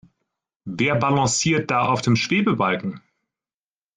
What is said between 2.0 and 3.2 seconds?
dem Schwebebalken?